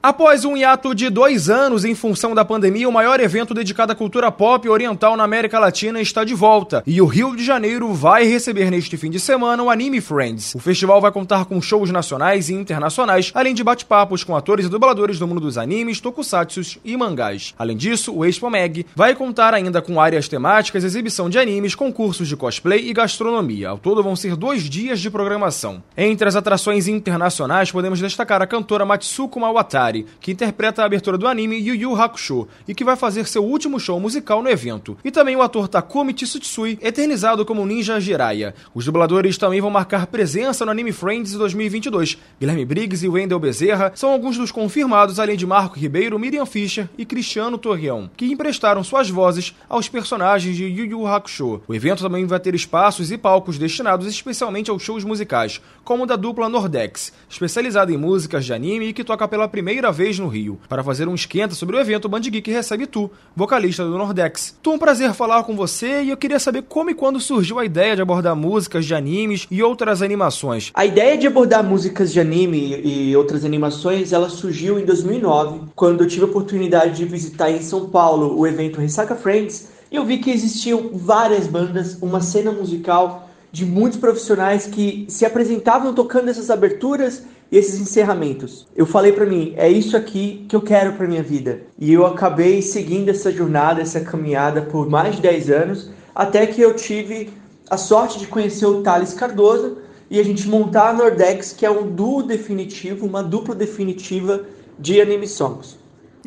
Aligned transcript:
Após 0.00 0.44
um 0.44 0.56
hiato 0.56 0.94
de 0.94 1.10
dois 1.10 1.50
anos 1.50 1.84
em 1.84 1.92
função 1.92 2.32
da 2.32 2.44
pandemia, 2.44 2.88
o 2.88 2.92
maior 2.92 3.18
evento 3.18 3.52
dedicado 3.52 3.90
à 3.90 3.96
cultura 3.96 4.30
pop 4.30 4.68
oriental 4.68 5.16
na 5.16 5.24
América 5.24 5.58
Latina 5.58 6.00
está 6.00 6.22
de 6.22 6.34
volta. 6.34 6.84
E 6.86 7.02
o 7.02 7.06
Rio 7.06 7.34
de 7.34 7.44
Janeiro 7.44 7.92
vai 7.92 8.24
receber 8.24 8.70
neste 8.70 8.96
fim 8.96 9.10
de 9.10 9.18
semana 9.18 9.60
o 9.60 9.68
Anime 9.68 10.00
Friends. 10.00 10.54
O 10.54 10.60
festival 10.60 11.00
vai 11.00 11.10
contar 11.10 11.46
com 11.46 11.60
shows 11.60 11.90
nacionais 11.90 12.48
e 12.48 12.54
internacionais, 12.54 13.32
além 13.34 13.52
de 13.52 13.64
bate-papos 13.64 14.22
com 14.22 14.36
atores 14.36 14.66
e 14.66 14.68
dubladores 14.68 15.18
do 15.18 15.26
mundo 15.26 15.40
dos 15.40 15.58
animes, 15.58 16.00
tokusatsus 16.00 16.78
e 16.84 16.96
mangás. 16.96 17.52
Além 17.58 17.76
disso, 17.76 18.14
o 18.14 18.24
Expo 18.24 18.48
Mag 18.48 18.86
vai 18.94 19.16
contar 19.16 19.52
ainda 19.52 19.82
com 19.82 20.00
áreas 20.00 20.28
temáticas, 20.28 20.84
exibição 20.84 21.28
de 21.28 21.40
animes, 21.40 21.74
concursos 21.74 22.28
de 22.28 22.36
cosplay 22.36 22.88
e 22.88 22.92
gastronomia. 22.92 23.70
Ao 23.70 23.78
todo 23.78 24.00
vão 24.00 24.14
ser 24.14 24.36
dois 24.36 24.62
dias 24.62 25.00
de 25.00 25.10
programação. 25.10 25.82
Entre 25.96 26.28
as 26.28 26.36
atrações 26.36 26.86
internacionais, 26.86 27.72
podemos 27.72 27.98
destacar 27.98 28.40
a 28.40 28.46
cantora 28.46 28.86
Matsuko 28.86 29.40
Mawatari 29.40 29.87
que 30.20 30.32
interpreta 30.32 30.82
a 30.82 30.84
abertura 30.84 31.16
do 31.16 31.26
anime 31.26 31.56
Yu 31.56 31.74
Yu 31.74 32.00
Hakusho 32.00 32.46
e 32.66 32.74
que 32.74 32.84
vai 32.84 32.96
fazer 32.96 33.26
seu 33.26 33.44
último 33.44 33.80
show 33.80 33.98
musical 33.98 34.42
no 34.42 34.48
evento. 34.48 34.96
E 35.04 35.10
também 35.10 35.36
o 35.36 35.42
ator 35.42 35.68
Takumi 35.68 36.12
Tsutsui, 36.12 36.78
eternizado 36.82 37.44
como 37.44 37.64
Ninja 37.64 38.00
Jiraiya. 38.00 38.54
Os 38.74 38.84
dubladores 38.84 39.38
também 39.38 39.60
vão 39.60 39.70
marcar 39.70 40.06
presença 40.06 40.64
no 40.64 40.70
Anime 40.70 40.92
Friends 40.92 41.32
2022. 41.32 42.18
Guilherme 42.40 42.64
Briggs 42.64 43.04
e 43.04 43.08
Wendell 43.08 43.38
Bezerra 43.38 43.92
são 43.94 44.10
alguns 44.10 44.36
dos 44.36 44.50
confirmados, 44.50 45.20
além 45.20 45.36
de 45.36 45.46
Marco 45.46 45.78
Ribeiro, 45.78 46.18
Miriam 46.18 46.46
Fischer 46.46 46.88
e 46.98 47.04
Cristiano 47.04 47.56
Torreão, 47.56 48.10
que 48.16 48.26
emprestaram 48.26 48.82
suas 48.82 49.08
vozes 49.08 49.54
aos 49.68 49.88
personagens 49.88 50.56
de 50.56 50.64
Yu 50.64 50.86
Yu 50.86 51.06
Hakusho. 51.06 51.60
O 51.68 51.74
evento 51.74 52.02
também 52.02 52.26
vai 52.26 52.40
ter 52.40 52.54
espaços 52.54 53.10
e 53.10 53.18
palcos 53.18 53.58
destinados 53.58 54.06
especialmente 54.06 54.70
aos 54.70 54.82
shows 54.82 55.04
musicais, 55.04 55.60
como 55.84 56.02
o 56.02 56.06
da 56.06 56.16
dupla 56.16 56.48
Nordex, 56.48 57.12
especializada 57.30 57.92
em 57.92 57.96
músicas 57.96 58.44
de 58.44 58.52
anime 58.52 58.88
e 58.88 58.92
que 58.92 59.04
toca 59.04 59.28
pela 59.28 59.46
primeira 59.46 59.77
primeira 59.78 59.92
vez 59.92 60.18
no 60.18 60.26
Rio. 60.26 60.58
Para 60.68 60.82
fazer 60.82 61.06
um 61.06 61.14
esquenta 61.14 61.54
sobre 61.54 61.76
o 61.76 61.78
evento, 61.78 62.08
Band 62.08 62.22
Geek 62.22 62.50
recebe 62.50 62.84
Tu, 62.84 63.08
vocalista 63.36 63.84
do 63.84 63.96
Nordex. 63.96 64.56
Tu, 64.60 64.72
um 64.72 64.78
prazer 64.78 65.14
falar 65.14 65.44
com 65.44 65.54
você 65.54 66.02
e 66.02 66.10
eu 66.10 66.16
queria 66.16 66.40
saber 66.40 66.62
como 66.62 66.90
e 66.90 66.94
quando 66.94 67.20
surgiu 67.20 67.60
a 67.60 67.64
ideia 67.64 67.94
de 67.94 68.02
abordar 68.02 68.34
músicas 68.34 68.84
de 68.84 68.92
animes 68.92 69.46
e 69.48 69.62
outras 69.62 70.02
animações. 70.02 70.72
A 70.74 70.84
ideia 70.84 71.16
de 71.16 71.28
abordar 71.28 71.62
músicas 71.62 72.12
de 72.12 72.18
anime 72.18 72.80
e 72.82 73.16
outras 73.16 73.44
animações, 73.44 74.12
ela 74.12 74.28
surgiu 74.28 74.80
em 74.80 74.84
2009, 74.84 75.60
quando 75.76 76.02
eu 76.02 76.08
tive 76.08 76.24
a 76.24 76.26
oportunidade 76.26 76.96
de 76.96 77.04
visitar 77.04 77.48
em 77.48 77.62
São 77.62 77.88
Paulo 77.88 78.36
o 78.36 78.46
evento 78.48 78.80
Ressaca 78.80 79.14
Friends, 79.14 79.68
e 79.92 79.96
eu 79.96 80.04
vi 80.04 80.18
que 80.18 80.32
existiam 80.32 80.90
várias 80.92 81.46
bandas, 81.46 81.96
uma 82.02 82.20
cena 82.20 82.50
musical 82.50 83.28
de 83.52 83.64
muitos 83.64 83.98
profissionais 83.98 84.66
que 84.66 85.06
se 85.08 85.24
apresentavam 85.24 85.94
tocando 85.94 86.28
essas 86.28 86.50
aberturas 86.50 87.22
e 87.50 87.56
esses 87.56 87.80
encerramentos. 87.80 88.66
Eu 88.76 88.86
falei 88.86 89.12
para 89.12 89.26
mim, 89.26 89.54
é 89.56 89.68
isso 89.68 89.96
aqui 89.96 90.44
que 90.48 90.54
eu 90.54 90.60
quero 90.60 90.92
para 90.92 91.06
minha 91.06 91.22
vida. 91.22 91.62
E 91.78 91.92
eu 91.92 92.06
acabei 92.06 92.60
seguindo 92.62 93.08
essa 93.08 93.32
jornada, 93.32 93.80
essa 93.80 94.00
caminhada 94.00 94.62
por 94.62 94.88
mais 94.88 95.16
de 95.16 95.22
10 95.22 95.50
anos, 95.50 95.90
até 96.14 96.46
que 96.46 96.60
eu 96.60 96.74
tive 96.74 97.30
a 97.70 97.76
sorte 97.76 98.18
de 98.18 98.26
conhecer 98.26 98.66
o 98.66 98.82
Thales 98.82 99.14
Cardoso 99.14 99.78
e 100.10 100.18
a 100.18 100.22
gente 100.22 100.48
montar 100.48 100.90
a 100.90 100.92
Nordex, 100.92 101.52
que 101.52 101.66
é 101.66 101.70
um 101.70 101.86
duo 101.86 102.22
definitivo, 102.22 103.06
uma 103.06 103.22
dupla 103.22 103.54
definitiva 103.54 104.44
de 104.78 105.00
anime 105.00 105.26
songs. 105.26 105.78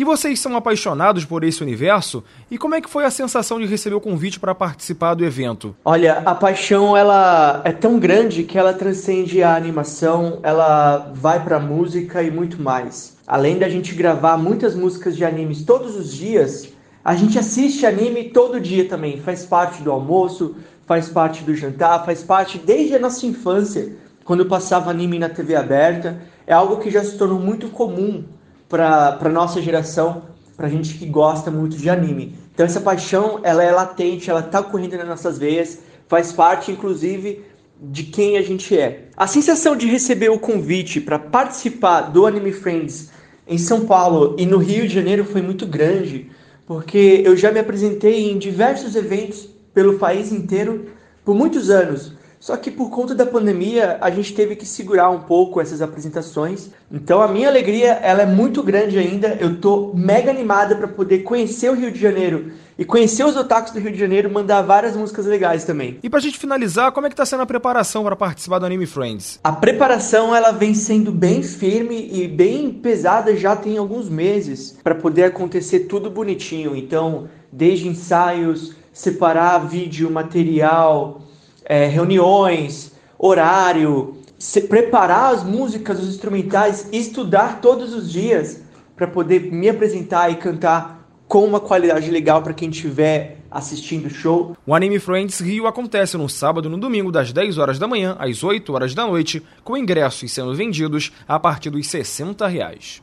E 0.00 0.04
vocês 0.04 0.40
são 0.40 0.56
apaixonados 0.56 1.26
por 1.26 1.44
esse 1.44 1.62
universo? 1.62 2.24
E 2.50 2.56
como 2.56 2.74
é 2.74 2.80
que 2.80 2.88
foi 2.88 3.04
a 3.04 3.10
sensação 3.10 3.60
de 3.60 3.66
receber 3.66 3.94
o 3.94 4.00
convite 4.00 4.40
para 4.40 4.54
participar 4.54 5.12
do 5.12 5.26
evento? 5.26 5.76
Olha, 5.84 6.22
a 6.24 6.34
paixão 6.34 6.96
ela 6.96 7.60
é 7.66 7.70
tão 7.70 7.98
grande 7.98 8.44
que 8.44 8.58
ela 8.58 8.72
transcende 8.72 9.42
a 9.42 9.54
animação, 9.54 10.38
ela 10.42 11.12
vai 11.14 11.44
para 11.44 11.60
música 11.60 12.22
e 12.22 12.30
muito 12.30 12.62
mais. 12.62 13.18
Além 13.26 13.58
da 13.58 13.68
gente 13.68 13.94
gravar 13.94 14.38
muitas 14.38 14.74
músicas 14.74 15.14
de 15.14 15.22
animes 15.22 15.64
todos 15.64 15.94
os 15.94 16.10
dias, 16.14 16.72
a 17.04 17.14
gente 17.14 17.38
assiste 17.38 17.84
anime 17.84 18.30
todo 18.30 18.58
dia 18.58 18.88
também. 18.88 19.20
Faz 19.20 19.44
parte 19.44 19.82
do 19.82 19.92
almoço, 19.92 20.56
faz 20.86 21.10
parte 21.10 21.44
do 21.44 21.54
jantar, 21.54 22.06
faz 22.06 22.22
parte 22.22 22.56
desde 22.56 22.94
a 22.94 22.98
nossa 22.98 23.26
infância, 23.26 23.92
quando 24.24 24.46
passava 24.46 24.90
anime 24.90 25.18
na 25.18 25.28
TV 25.28 25.54
aberta. 25.54 26.22
É 26.46 26.54
algo 26.54 26.78
que 26.78 26.90
já 26.90 27.04
se 27.04 27.18
tornou 27.18 27.38
muito 27.38 27.68
comum 27.68 28.24
para 28.70 29.28
nossa 29.28 29.60
geração, 29.60 30.22
para 30.56 30.68
gente 30.68 30.94
que 30.94 31.04
gosta 31.04 31.50
muito 31.50 31.76
de 31.76 31.90
anime. 31.90 32.38
Então 32.54 32.64
essa 32.64 32.80
paixão, 32.80 33.40
ela 33.42 33.64
é 33.64 33.72
latente, 33.72 34.30
ela 34.30 34.40
está 34.40 34.62
correndo 34.62 34.96
nas 34.96 35.08
nossas 35.08 35.36
veias, 35.36 35.80
faz 36.06 36.32
parte 36.32 36.70
inclusive 36.70 37.44
de 37.82 38.04
quem 38.04 38.38
a 38.38 38.42
gente 38.42 38.78
é. 38.78 39.08
A 39.16 39.26
sensação 39.26 39.74
de 39.74 39.86
receber 39.86 40.30
o 40.30 40.38
convite 40.38 41.00
para 41.00 41.18
participar 41.18 42.02
do 42.02 42.26
Anime 42.26 42.52
Friends 42.52 43.10
em 43.46 43.58
São 43.58 43.86
Paulo 43.86 44.36
e 44.38 44.46
no 44.46 44.58
Rio 44.58 44.86
de 44.86 44.94
Janeiro 44.94 45.24
foi 45.24 45.42
muito 45.42 45.66
grande, 45.66 46.30
porque 46.64 47.22
eu 47.24 47.36
já 47.36 47.50
me 47.50 47.58
apresentei 47.58 48.30
em 48.30 48.38
diversos 48.38 48.94
eventos 48.94 49.48
pelo 49.74 49.98
país 49.98 50.30
inteiro 50.30 50.86
por 51.24 51.34
muitos 51.34 51.70
anos. 51.70 52.12
Só 52.40 52.56
que 52.56 52.70
por 52.70 52.88
conta 52.88 53.14
da 53.14 53.26
pandemia, 53.26 53.98
a 54.00 54.10
gente 54.10 54.32
teve 54.32 54.56
que 54.56 54.64
segurar 54.64 55.10
um 55.10 55.20
pouco 55.20 55.60
essas 55.60 55.82
apresentações. 55.82 56.70
Então 56.90 57.20
a 57.20 57.28
minha 57.28 57.46
alegria, 57.46 57.92
ela 58.02 58.22
é 58.22 58.26
muito 58.26 58.62
grande 58.62 58.98
ainda. 58.98 59.36
Eu 59.38 59.60
tô 59.60 59.92
mega 59.94 60.30
animada 60.30 60.74
para 60.74 60.88
poder 60.88 61.18
conhecer 61.18 61.70
o 61.70 61.74
Rio 61.74 61.92
de 61.92 62.00
Janeiro 62.00 62.52
e 62.78 62.84
conhecer 62.84 63.24
os 63.24 63.36
otakus 63.36 63.72
do 63.72 63.78
Rio 63.78 63.92
de 63.92 63.98
Janeiro, 63.98 64.32
mandar 64.32 64.62
várias 64.62 64.96
músicas 64.96 65.26
legais 65.26 65.64
também. 65.64 65.98
E 66.02 66.08
pra 66.08 66.18
gente 66.18 66.38
finalizar, 66.38 66.92
como 66.92 67.06
é 67.06 67.10
que 67.10 67.16
tá 67.16 67.26
sendo 67.26 67.42
a 67.42 67.46
preparação 67.46 68.02
para 68.02 68.16
participar 68.16 68.58
do 68.58 68.64
Anime 68.64 68.86
Friends? 68.86 69.38
A 69.44 69.52
preparação, 69.52 70.34
ela 70.34 70.50
vem 70.50 70.72
sendo 70.72 71.12
bem 71.12 71.42
firme 71.42 72.08
e 72.10 72.26
bem 72.26 72.72
pesada 72.72 73.36
já 73.36 73.54
tem 73.54 73.76
alguns 73.76 74.08
meses 74.08 74.78
para 74.82 74.94
poder 74.94 75.24
acontecer 75.24 75.80
tudo 75.80 76.08
bonitinho. 76.08 76.74
Então, 76.74 77.28
desde 77.52 77.86
ensaios, 77.86 78.74
separar 78.94 79.58
vídeo, 79.58 80.10
material, 80.10 81.20
é, 81.64 81.86
reuniões, 81.86 82.92
horário, 83.18 84.16
se, 84.38 84.62
preparar 84.62 85.34
as 85.34 85.44
músicas, 85.44 86.00
os 86.00 86.08
instrumentais, 86.08 86.88
estudar 86.92 87.60
todos 87.60 87.94
os 87.94 88.10
dias 88.10 88.62
para 88.96 89.06
poder 89.06 89.52
me 89.52 89.68
apresentar 89.68 90.30
e 90.30 90.36
cantar 90.36 91.00
com 91.28 91.44
uma 91.44 91.60
qualidade 91.60 92.10
legal 92.10 92.42
para 92.42 92.52
quem 92.52 92.70
estiver 92.70 93.38
assistindo 93.50 94.06
o 94.06 94.10
show. 94.10 94.56
O 94.66 94.74
Anime 94.74 94.98
Friends 94.98 95.40
Rio 95.40 95.66
acontece 95.66 96.16
no 96.16 96.28
sábado 96.28 96.68
e 96.68 96.70
no 96.70 96.78
domingo, 96.78 97.12
das 97.12 97.32
10 97.32 97.58
horas 97.58 97.78
da 97.78 97.86
manhã 97.86 98.16
às 98.18 98.42
8 98.42 98.72
horas 98.72 98.94
da 98.94 99.06
noite, 99.06 99.42
com 99.62 99.76
ingressos 99.76 100.32
sendo 100.32 100.54
vendidos 100.54 101.12
a 101.28 101.38
partir 101.38 101.70
dos 101.70 101.86
60 101.86 102.46
reais. 102.46 103.02